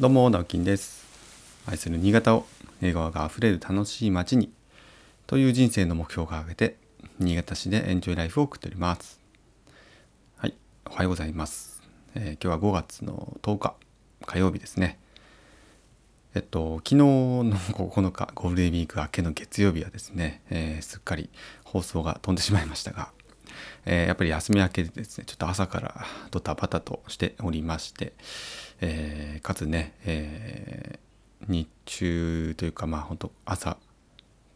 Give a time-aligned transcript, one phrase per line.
[0.00, 1.06] どうも直樹です。
[1.66, 2.46] 愛する新潟を
[2.80, 4.50] 笑顔があふれる楽しい街に
[5.28, 6.76] という人生の目標を掲げて
[7.20, 9.20] 新潟市でエンジョイライフを送っております。
[10.36, 10.54] はい
[10.90, 11.80] おはようございます、
[12.16, 13.74] えー今日は5月の10日
[14.26, 14.98] 火曜日ですね。
[16.34, 21.30] えっと昨日の9日ゴールデンウィーク明けの月曜日はですね、えーすっかり
[21.62, 23.12] 放送が飛んでしまいましたが
[23.86, 25.24] えーやっぱり休み明けでですね。
[25.26, 28.12] ちょっと朝からドタバタとしておりまして、
[28.80, 31.04] えーかつね、えー
[31.46, 33.76] 日中というかまあ本当朝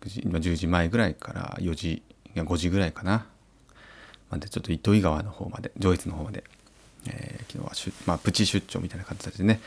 [0.01, 2.03] 9時今10時前ぐらいから4時い
[2.35, 3.27] や5時ぐらいかな。
[4.31, 6.45] までちょっと糸魚川の方まで上越の方まで、
[7.07, 9.61] え昨日はしゅ、まあ、プチ出張みたいな形でね、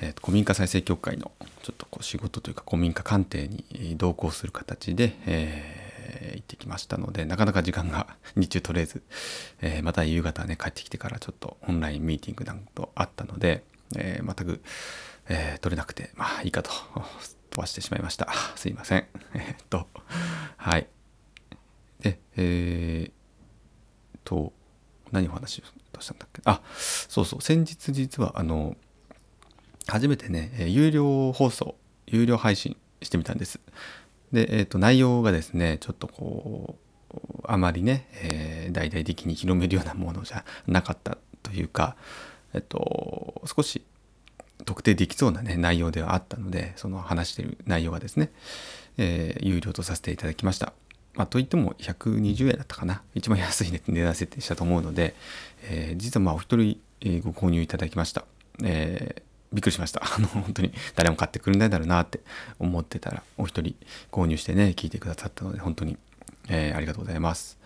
[0.00, 1.30] えー古民家再生協会の
[1.62, 5.81] ちょっとこう仕事というか古民家鑑定に同行する形で、えー
[6.34, 9.02] 行ってきましたのでなかなか時間が 日中取れず、
[9.60, 13.64] えーまた夕方ね帰ってきてからちょっとオンラインミーティングなんとあったので、
[13.96, 14.62] えー全く、
[15.28, 16.70] えー取れなくてまあいいかと
[17.50, 18.32] 飛ばしてしまいました。
[18.56, 19.06] すいません。
[19.34, 19.88] えっと
[20.56, 20.86] はい。
[22.00, 23.14] でえーっ
[24.24, 24.52] と
[25.10, 26.40] 何お話をしたんだっけ？
[26.46, 27.42] あそうそう。
[27.42, 28.76] 先日実はあの
[29.86, 31.76] 初めてね有料放送
[32.06, 33.60] 有料配信してみたんです。
[34.32, 36.82] で、えー、と内容がですねちょっとこう
[37.44, 41.96] あまりね、えー大々的に広めるようなものじゃなかったというか、
[42.54, 43.82] えっと、少し
[44.64, 48.30] 特定できそうな、ね、内容ではあったのでその話してる内容がですね、
[48.96, 50.72] えー有料とさせていただきました。
[51.14, 55.14] まあ、といっても120円だったかな一番安い値段設定したと思うので、
[55.64, 56.80] えー実はまあお一人、
[57.22, 58.24] ご購入いただきました。
[58.62, 60.02] えーびっくりしました。
[60.04, 62.20] あの、本当に誰も買ってくれないだろうなって
[62.58, 63.74] 思ってたら、お一人
[64.10, 65.98] 購入してね、聞いてくださったので、本当に、
[66.48, 67.58] えーありがとうございます。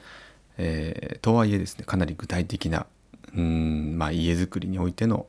[0.58, 2.86] えーとはいえですね、かなり具体的な、
[3.34, 5.26] うん、まあ、家づくりにおいての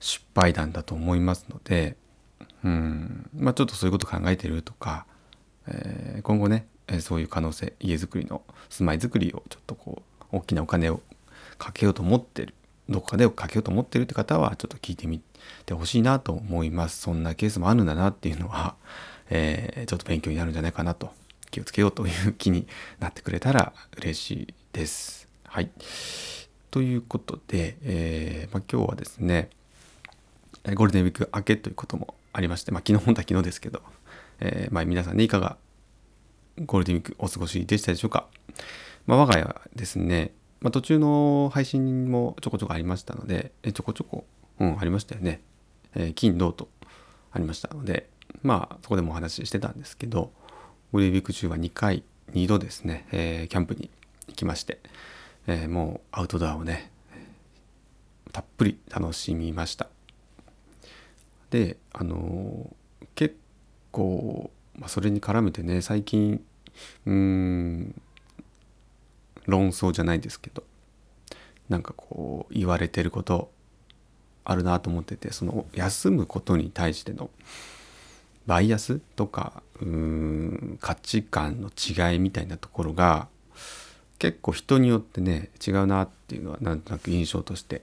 [0.00, 1.96] 失敗談だと思いますので、
[2.64, 5.06] うん、まあ、ちょっとそういうこと考えてるとか、
[5.66, 6.66] えー今後ね、
[7.00, 11.00] そういう可能性、家づくりの住まいづくりをちょっとこう、大きなお金を
[11.58, 12.54] かけようと思ってる
[12.88, 15.20] どこかでかけようと思ってるって方はちょっと聞いてみ
[15.66, 17.00] てほしいなと思います。
[17.00, 18.74] そんなケースもあるんだなっていうのは、
[19.30, 21.10] えーちょっと勉強になるんじゃないかなと
[21.50, 22.66] 気をつけようという気に
[22.98, 25.28] なってくれたら嬉しいです。
[25.44, 25.70] はい。
[26.70, 29.50] ということで、えーまあ、今日はですね
[30.64, 33.82] ゴールデンウィーク明けということもありまして、まあ、昨日本当は昨日ですけど、
[34.40, 35.58] えーまあ、皆さんねいかが
[36.64, 38.26] ゴールデンウィークお過ごしでしたでしょうか、
[39.06, 40.32] まあ、我が家はですね、
[40.62, 44.24] まあ、途中の配信もちょこちょこありましたのでえちょこちょこ、
[44.60, 45.40] うん、ありましたよね、
[45.94, 46.68] えー金土と
[47.32, 48.08] ありましたので
[48.42, 50.32] まあそこでもお話ししてたんですけど
[50.92, 53.90] ゴールデンウィーク中は2回2度ですね、えーキャンプに
[54.28, 54.78] 行きまして、
[55.46, 56.90] えーもうアウトドアをね
[58.32, 59.88] たっぷり楽しみました。
[61.50, 62.74] であの
[63.14, 63.36] 結
[63.90, 66.42] 構、まあ、それに絡めてね最近
[67.04, 67.94] うん
[69.46, 70.64] 論争じゃないですけど
[71.68, 73.50] なんかこう言われてること
[74.44, 77.30] あるなと思っててその休むことに対しての
[78.46, 83.28] バイアスとかうーん価値観の違いみたいなところが
[84.18, 87.82] 結構人によってね違うなっていうのはなんとなく印象として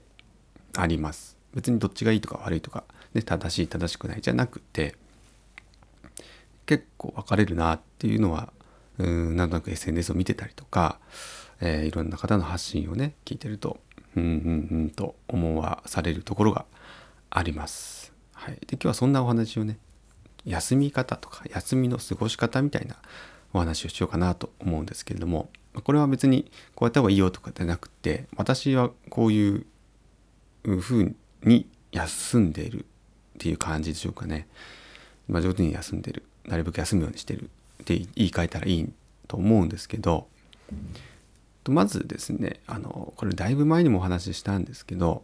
[0.75, 1.37] あります。
[1.53, 2.83] 別にどっちがいいとか悪いとか、
[3.13, 4.95] ね、正しい正しくないじゃなくて
[6.67, 8.53] 結構分かれるなっていうのは
[8.99, 10.99] うんなんとなく SNS を見てたりとか、
[11.61, 13.79] えーいろんな方の発信をね聞いてると
[14.15, 16.65] うんうんうんと思わされるところが
[17.29, 18.13] あります。
[18.33, 19.77] はい、で今日はそんなお話をね
[20.45, 22.95] 休み方とか休みの過ごし方みたいな
[23.53, 25.49] お話をしようかなと思うんですけれども
[25.83, 29.65] これは別にこうやった方がいいよとかじゃなくて私はこういう
[30.63, 32.85] 風に休んでいるっ
[33.37, 34.47] ていう感じでしょうかね。
[35.27, 38.91] まあ、上手に休んでるなるべく休むようにしてるって言い換えたらいい
[39.27, 40.27] と思うんですけど
[41.67, 45.23] まずですねあのこれだいぶ前にもお話ししたんですけど、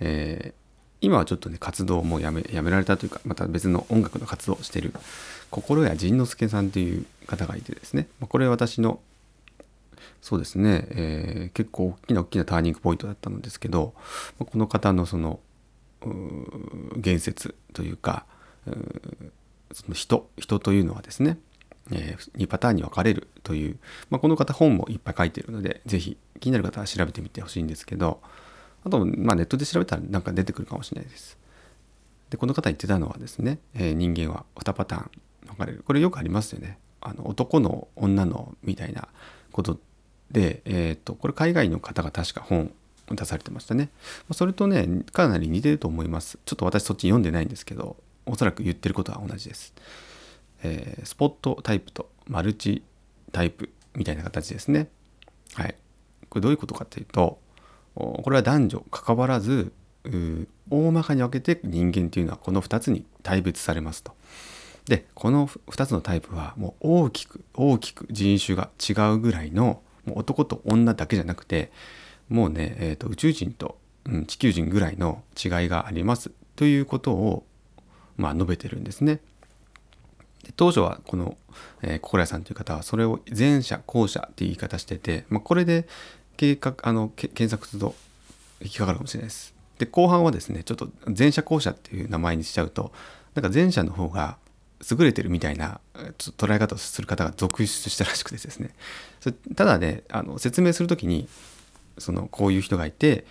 [0.00, 0.68] えー
[1.00, 4.92] 今はちょっとね活動をもうやめやめられたというかまた別の音楽の活動をしてる
[5.48, 8.98] 心谷仁之助さんという方がいてですねこれ私の
[10.20, 13.94] そうですね、えー結構大きな大きなターニングポイントだったのですけど
[14.38, 15.38] この方のその
[16.96, 18.26] 言説というか
[18.66, 18.72] う
[19.72, 21.38] その人人というのはですね、
[21.92, 23.78] え2パターンに分かれるという、
[24.10, 28.20] まあ、この方本もいっぱい書いてるのでぜひ気になる方は調べてみてほしいんですけど
[28.84, 31.38] あと、まあ、ネットで調べたらなんか出てくるかもしれないです。
[32.30, 35.10] でこの方言ってたのはですね、えー人間は2パターン
[35.46, 39.08] 分かれるこれよくありますよねあの男の女のみたいな
[39.50, 39.78] こと
[40.30, 42.72] で、えー、とこれ海外の方が確か本
[43.10, 43.88] を出されてましたね。
[44.32, 46.38] それとねかなり似てると思います。
[46.44, 47.96] ちょっと私そっち読んでないんですけど
[48.26, 49.72] おそらく言ってることは同じです。
[50.62, 52.82] えー、スポットタイプとマルチ
[53.32, 54.88] タイプみたいな形ですね。
[55.54, 55.74] はい。
[56.28, 57.38] これどういうことかっていうと
[57.94, 59.72] これは男女関わらず
[60.70, 64.12] 大まかに分けて人間っていうのはこの2つに大別されますと。
[64.86, 71.70] でこの2つのタイプはもう大きく大きく人種が違うぐらいのもう男と女だけじゃなくて
[72.28, 77.44] もうね、えーと、宇宙人と、うん、地球人ぐらいの違いがありますということを、
[78.16, 79.20] まあ、述べてるんですね。
[80.56, 81.36] 当初はこの、
[81.82, 85.86] えー、心屋さんという方はそれを前者後者っていう言い方してて、まあ、これで
[86.36, 87.94] 計画あの検索すると
[88.60, 89.54] 引っかかるかもしれないです。
[89.78, 92.92] で後半はですねちょっと前者後者っていう名前にしちゃうと
[93.34, 94.36] なんか前者の方が
[94.90, 95.80] 優れてるみたいな
[96.18, 98.70] 捉え方をする方が続出したらしくてですね
[99.56, 101.28] ただねあの説明する時に
[101.98, 103.24] そのこういう人がいて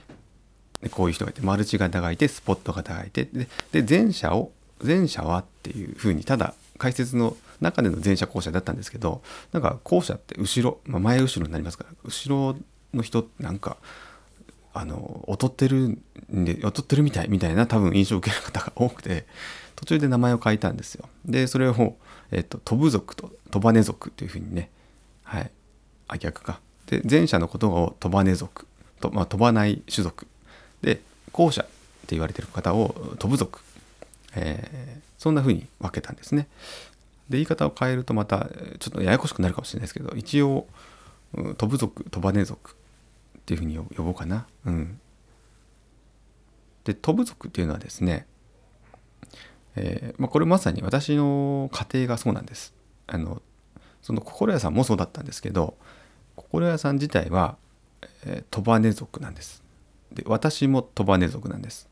[0.92, 3.28] こういう人がいてマルチ型がいてスポット型がいて
[3.72, 4.52] で前者を
[4.84, 9.22] 前者はっていうふうにただ解説の中での前者後者だったんですけど
[9.52, 12.58] なんか後者って後ろ、まあ、前後ろになりますから後ろ
[12.94, 13.78] の人ってなんか
[14.74, 19.26] あの劣ってるんで劣ってるみたいみたいな多分印象を受ける方が多くて
[19.76, 21.08] 途中で名前を変えたんですよ。
[21.26, 21.96] でそれを、
[22.32, 24.70] えっと、飛ぶ族と飛ばね族というふうにね
[25.24, 25.52] はい
[26.08, 26.60] あ逆か。
[26.88, 28.68] で前者のことを飛ばね族
[29.02, 30.28] と、まあ、飛ばない種族。
[30.82, 31.02] で
[31.32, 33.62] 後者って言われてる方を飛ぶ族、
[34.36, 36.48] えー、そんなふうに分けたんですね
[37.30, 40.68] で言い方を変えるとまたちょっとややこしくなるかもしれないですけど一応
[41.34, 44.46] 飛ぶ族飛ばね族っていうふうに呼ぼうかな。
[44.66, 45.00] うん、
[46.84, 48.26] で飛ぶ族っていうのはですね、
[49.76, 52.74] えーまあ、これまさに私の家庭がそうなんです。
[53.08, 53.42] あの
[54.02, 55.78] その心屋さんもそうだったんですけど
[56.36, 57.58] 心屋さん自体は、
[58.26, 59.64] えー、飛ばね族なんです。
[60.14, 61.90] で私も飛ばね族なんです。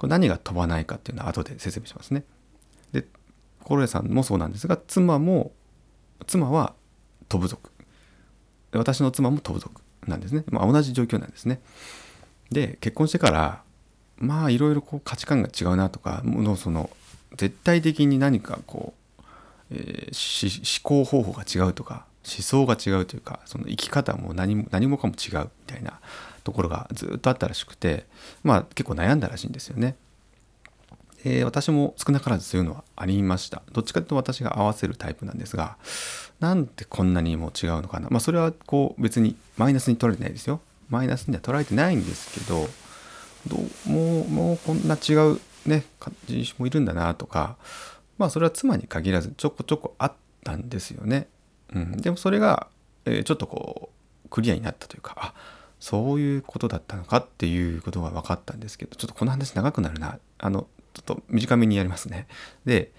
[0.00, 2.24] これ何が飛ばないかっていうのは後で説明しますね。
[2.90, 3.04] で
[3.62, 5.52] 心屋さんもそうなんですが妻も
[6.26, 6.72] 妻は
[7.28, 7.70] 飛ぶ族。
[8.72, 11.60] 私の妻も飛ぶ族なんですね、まあ、同じ状況なんですね。
[12.50, 13.62] で結婚してから
[14.16, 16.88] まあいろいろこう価値観が違うなとかのその
[17.36, 19.22] 絶対的に何かこう、
[19.70, 26.00] えー、思考方法が違うとか思想が違うというかその生き方も何も何もかも違うみたいな
[26.44, 28.06] ところがずっとあったらしくて
[28.42, 29.96] まあ結構悩んだらしいんですよね。
[31.24, 33.62] えー、私も少なからずそういうのはありました。
[33.72, 35.76] どっちかというと私が合わせるタイプなんですが、
[36.38, 38.08] なんでこんなにも違うのかな。
[38.10, 40.60] まあそれはこう別にマイナスに取られてないですよ。
[40.88, 42.68] マイナスには取られてないんですけど、
[43.46, 43.56] ど
[43.86, 45.84] うもうもうこんな違うね、
[46.26, 47.56] 人種もいるんだなとか、
[48.16, 50.12] まあそれは妻に限らずちょこちょこあっ
[50.42, 51.28] たんですよね。
[51.74, 52.68] うん、でもそれが、
[53.04, 53.90] えー、ちょっとこ
[54.24, 55.34] うクリアになったというか、あ
[55.80, 60.18] そういうことだったのかっていうことが分かったんですけど、ちょっとこの話長くなるな。
[60.38, 62.26] あの、ちょっと短めにやりますね。
[62.66, 62.92] で、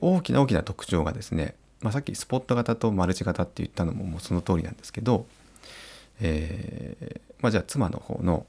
[0.00, 5.26] 大きな大きな特徴がですね、まあ、さっきスポット型とマルチ型って言ったのももうその通りなんですけど、
[6.20, 8.46] えー、まあ、じゃあ妻の方の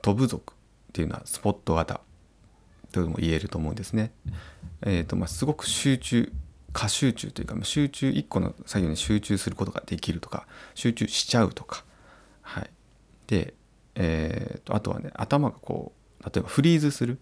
[0.00, 0.56] 飛ぶ族っ
[0.92, 2.00] ていうのはスポット型
[2.92, 4.12] とも言えると思うんですね。
[4.82, 6.32] えーとまあ、すごく集中
[6.72, 11.84] 過集中というか集中1個の作業に集中することができるとか集中しちゃうとか、
[12.40, 12.70] はい、
[13.26, 13.54] で、
[13.94, 17.18] えーとあとはね頭がこう例えばフリーズする。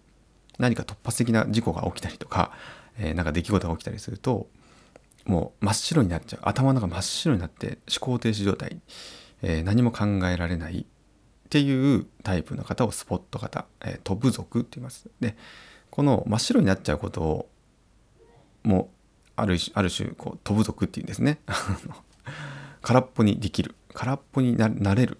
[0.59, 2.51] 何か突発的な事故が起きたりとか、
[2.99, 4.47] え、なんか出来事が起きたりすると
[5.25, 6.41] もう真っ白になっちゃう。
[6.43, 8.79] 頭の中真っ白になって思考停止状態、
[9.41, 10.81] え、何も考えられない。
[10.81, 10.85] っ
[11.49, 15.09] ていうタイプの方をスポット型、えー、飛ぶ族って言います。
[15.19, 15.35] で
[15.89, 17.49] この真っ白になっちゃうことを
[18.63, 18.87] もう
[19.41, 21.39] あるある種こう飛ぶ族っていうんですね。
[22.81, 23.75] 空っぽにできる。
[23.93, 25.17] 空っぽになれる、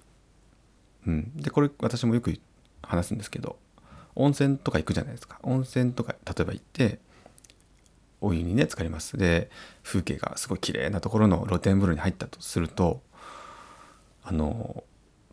[1.05, 2.39] うん、でこれ私もよく
[2.81, 3.57] 話すんですけど
[4.15, 5.39] 温泉とか行くじゃないですか。
[5.43, 6.99] 温泉とか例えば行って
[8.21, 9.17] お湯にね浸かります。
[9.17, 9.49] で
[9.83, 13.01] 風景がすごい綺麗なところの露天風呂に入ったとすると
[14.23, 14.83] あの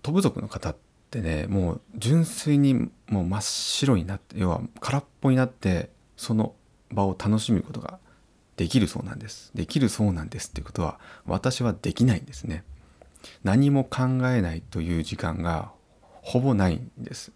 [0.03, 0.77] 飛ぶ族の方っ
[1.11, 6.55] てねもう純粋にもう真っ白になって要は空っぽになってその
[6.91, 7.99] 場を楽しむことが
[8.59, 9.51] できるそうなんです。
[9.55, 12.65] できるそうなんですっていうことは私はできないんですね。
[13.45, 15.71] 何も考えないという時間が
[16.11, 17.33] ほぼないんです。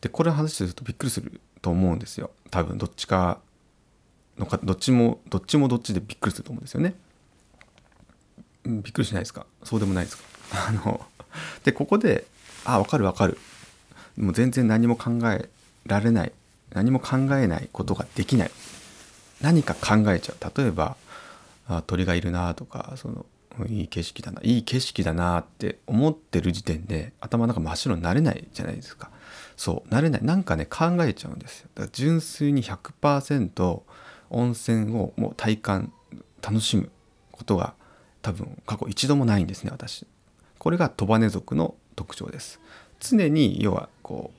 [0.00, 2.30] でこれ話するとびっくりすると思うんですよ。
[2.50, 3.40] 多分どっちか
[4.38, 6.94] のかどっちもどっちもどっちでびっくりすると思うんですよね。
[8.64, 9.46] びっくりしないですか？
[9.64, 10.24] そうでもないですか？
[10.68, 11.04] あの
[11.64, 12.26] でここで
[12.64, 13.38] あ分かる分かる。
[14.16, 15.50] もう全然何も考え
[15.84, 16.32] られない。
[16.72, 18.50] 何も考えないことができない。
[19.40, 20.52] 何か考えちゃう。
[20.56, 20.96] 例えば
[21.68, 23.26] あ鳥がいるなとかその
[23.68, 29.10] いい景色だないい景色だなって思ってる時点で頭の中真っ白になれないじゃないですか。
[29.56, 30.24] そうなれない。
[30.24, 31.68] なんかね考えちゃうんですよ。
[31.74, 33.80] だから純粋に100%
[34.30, 35.92] 温泉をもう体感
[36.42, 36.90] 楽しむ
[37.32, 37.74] ことが
[38.22, 40.06] 多分過去一度もないんですね私。
[40.58, 42.60] これがトバネ族の特徴です。
[43.00, 44.32] 常に要はこ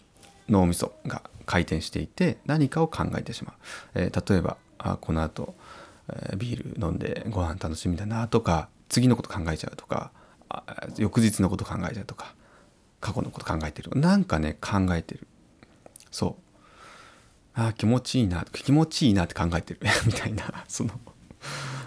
[0.48, 3.56] う脳みそが回転していて何かを考えてしまう、
[3.96, 4.58] えー、例えば
[4.94, 5.56] あこの後、
[6.10, 10.12] えー、ビール飲んでご飯楽しみだなとか次のこと考えちゃうとか
[10.98, 12.34] 翌日のこと考えちゃうとか
[13.00, 13.92] 過去のこと考えてる。
[14.00, 15.28] なんかね考えてる。
[16.12, 17.60] そう。
[17.60, 19.80] あ気持ちいいな気持ちいいなって考えてる。
[20.06, 20.92] みたいなその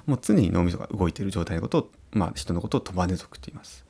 [0.06, 3.84] もう常に脳みそが動いてる状態のことを、まあ、人のことをトバネ族って言います。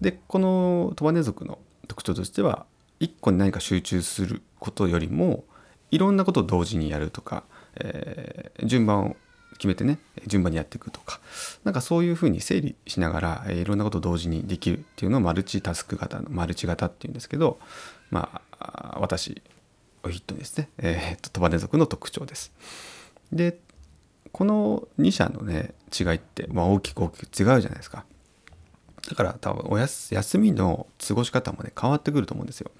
[0.00, 2.66] でこのトバネ族の特徴としては
[2.98, 5.44] 一個に何か集中することよりも
[5.90, 7.44] いろんなことを同時にやるとか、
[7.76, 9.16] えー、順番を
[9.54, 11.20] 決めてね順番にやっていくとか
[11.64, 17.58] なんかそういうふうに整理しながら、えー、いろんなことを同時にできるっていうのをマルチタスク型のマルチ型っていうんですけど
[18.10, 19.42] まあ私
[20.02, 22.52] をヒットですね、えー、とトバネ族の特徴です。
[23.32, 23.58] で
[24.32, 28.04] この2社のね違いって、まあ、大きく大きく違うじゃないですか。
[29.08, 32.70] だから多分おやす休みの過ごし方もね変わってくると思うんですよ。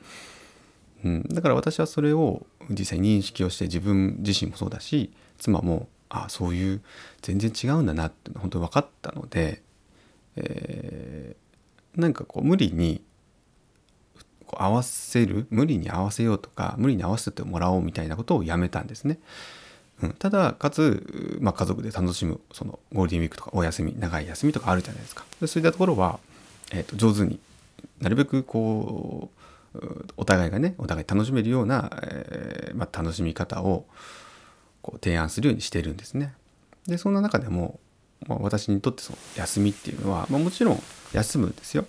[1.04, 6.80] うん、だから私はそれを実際認識をして自分自身もそうだし妻もあそういう
[7.22, 9.62] 全然違うんだなって本当に分かったので、
[10.36, 13.02] えー、なんかこう無理に
[14.52, 19.18] 合わせる無理に合わせようとか無理に合わせてもらおうみたいなことをやめたんですね。
[20.02, 25.24] うん、ただかつ、まあ、家族で楽しむそのゴールデンウィークとかお休み長い休みとかあるじゃないですか。
[25.40, 26.18] でそういったところは、
[26.72, 27.38] えー、と上手に
[28.00, 29.40] なるべくこう
[30.16, 33.86] お互いがねお互い楽しめるような、えーまあ、楽しみ方を
[34.82, 36.34] こう提案するようにしてるんですね。
[36.86, 37.78] でそんな中でも、
[38.26, 41.86] まあ、私にとってその休みっていうのは、まあ、もちろん休むんですよ。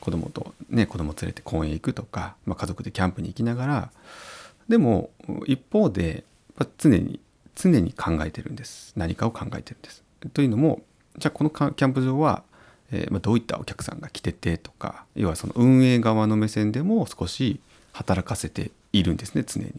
[0.00, 3.90] 子供とね子供連れて公園行くとか、まあ、家族でキャンプに行きながら
[4.68, 5.10] でも
[5.46, 6.24] 一方で、
[6.78, 7.20] 常に
[7.56, 10.02] 常に考えてるんです何かを考えてるんです。
[10.32, 10.82] というのも
[11.18, 12.44] じゃあこのキャンプ場は、
[12.92, 17.60] えーまあ、どういったお客さんが来ててとか要はその運営側の目線でも少し
[17.92, 19.72] 働かせているんですね常に。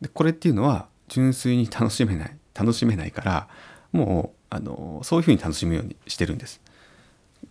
[0.00, 3.48] でこれっていうのは純粋に楽しめない楽しめないから
[3.92, 6.60] もうあのそういうふうに楽しむようにしてるんです。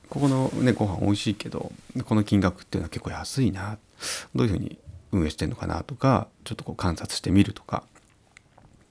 [0.09, 1.71] ここのねご飯美味しいけど
[2.05, 3.77] この金額っていうのは結構安いな
[4.35, 4.77] どういうふうに
[5.11, 7.83] 運営してんのかなとかちょっとこう観察してみるとか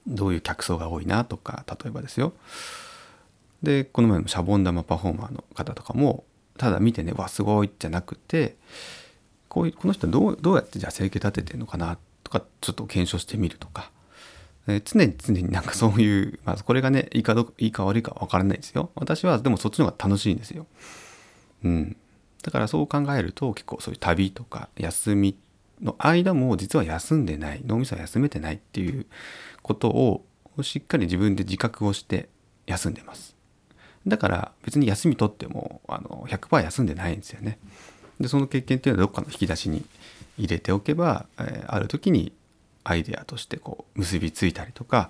[0.07, 2.33] どういう客層が多いなとか例えばですよ
[3.63, 6.25] でこの前のシャボン玉パフォーマーの方とかも
[6.57, 8.55] ただ見てねわすごいじゃなくて
[9.47, 13.91] こういうこの人どうどうやってじゃあ生計立ててるのかなっとかちょっと検証してみるとか、
[14.67, 18.89] え、常に常になんかそういう、 まあ、これがねいいかどいいか悪いか分からないですよ。
[18.95, 20.65] 私はでもそっちの方が楽しいんですよ。
[21.63, 21.95] うん、
[22.43, 25.37] だからそう考えると結構そういう旅とか休み
[25.81, 29.05] の間も実は休んでない脳みそは休めてないっていう
[29.61, 30.25] ことを
[30.61, 32.29] しっかり自分で自覚をして
[32.65, 33.35] 休んでます。
[34.07, 37.59] だから別に休み取ってもあの100%休んでないんですよね。
[38.19, 39.85] でその経験っていうのはどっかの引き出しに
[40.37, 42.31] 入れておけば、えー、ある時に
[42.83, 45.09] アイデアとしてこう結びついたりとか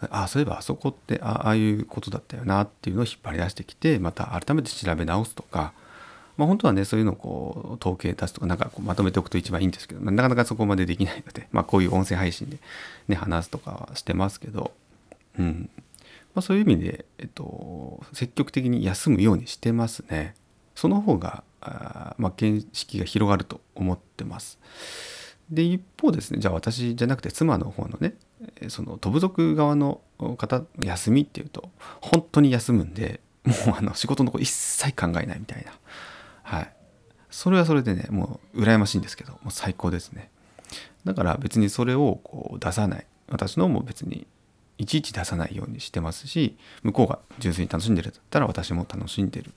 [0.00, 5.72] ああそういえばあそこってああいうことだったよなっていうのを引っ張り出してきてまた改めて調べ直すとか
[6.36, 12.58] まあ、本当はねそういうのをこう統計出すとかなんかこうまとめておくと一番いいんですけどなかなかそこまでできないので、まあ、こういう音声配信で、
[13.08, 14.72] ね、話すとかはしてますけど、
[15.38, 15.70] うん
[16.34, 20.34] まあ、そういう意味で、えっと、積極的に休むようにしてますね。
[20.74, 24.58] その方があ、まあ、見識が広がると思ってます。
[25.50, 28.14] で一方ですねじゃあ私じゃなくて妻の方のね
[28.68, 30.00] その飛ぶ族側の
[30.38, 35.72] 方休みっていうと本当に休むんでもうあの仕事のこと一切考えないみたいな。
[36.42, 36.72] はい。
[37.30, 40.30] それはそれでねもう羨ましいんですけどもう最高ですね。
[41.04, 43.06] だから別にそれをこう出さない。
[43.28, 44.26] 私のも別に
[44.78, 49.52] いちいち出さないようにしてますし向こうが純粋に楽しんでるだったら私も楽しんでる。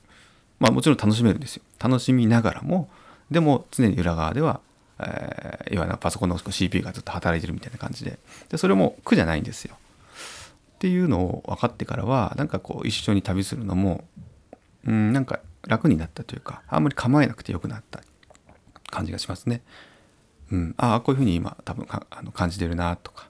[0.60, 1.64] まあもちろん楽しめるんですよ。
[1.80, 2.90] 楽しみながらも
[3.32, 4.60] でも常に裏側では、
[5.00, 8.20] えー、いわゆるパソコンの CPU がずっと働いてるみたいな感じで。
[8.50, 9.76] でそれも苦じゃないんですよ。
[10.76, 14.04] っていうのを分かってからはなんかこう一緒に旅するのも
[14.86, 18.02] うんなんか楽になったというかあんまり構えなくてよくなった
[18.92, 19.62] 感じがしますね。
[20.52, 23.30] うん、ああこういうふうに今多分あの感じてるなとか、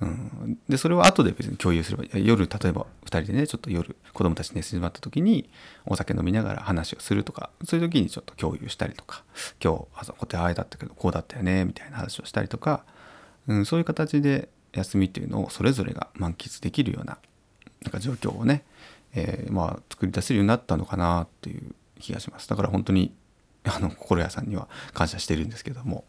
[0.00, 5.50] うん、でそれを後で別に共有すれば夜例えば2人でねちょっと夜子供たち寝静まった時に
[5.86, 9.24] お酒飲みながら話をするとかそういう時にちょっと共有したりとか
[9.62, 12.84] 今日あそこってああだったけどこうだったよねみたいな話をしたりとか、
[13.48, 17.18] うん、そういう形で休みっていうのをそれぞれが満喫できるような
[17.82, 18.62] なんか状況をね
[19.14, 22.48] えー、まあ作り出せるようになったのかなっていう気がします。
[22.48, 23.12] だから本当に
[23.64, 26.04] あの心屋さんには感謝してるんですけども、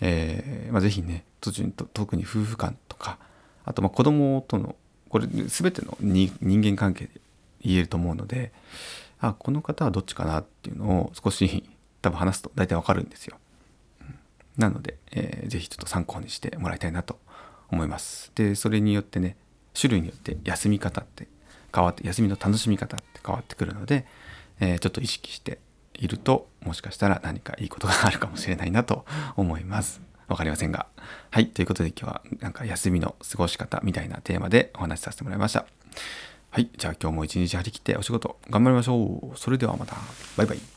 [0.00, 3.18] えーまあ、ぜひね途中に特に夫婦間とか
[3.64, 4.76] あとまあ子供との
[5.08, 7.20] これ全ての人間関係で
[7.62, 8.52] 言えると思うので
[9.20, 11.64] あこの方はどっちかなっていうのを少し
[12.02, 13.38] 多分話すと大体わかるんですよ。
[14.56, 17.18] なので、えー、ぜひちょっと参考にしてもらいたいなと
[17.70, 18.32] 思います。
[18.34, 19.36] でそれによってね
[19.78, 21.28] 種類によって休み方って
[21.74, 24.06] 変わって休みの楽しみ方って変わってくるので、
[24.60, 25.58] えー、ちょっと意識して
[25.98, 29.04] いるともしかしたら何かいいことがあるかもしれないなと
[29.36, 30.00] 思います。
[30.28, 30.86] わかりませんが。
[31.30, 31.48] はい。
[31.48, 35.66] ということで今日はなんか休みの過ごし方みたいなテーマでお話しさせてもらいました。
[36.50, 36.70] はい。
[36.76, 39.38] じゃあ今日も一日張り切ってお仕事頑張りましょう。
[39.38, 39.96] それではまた。
[40.36, 40.75] バイバイ。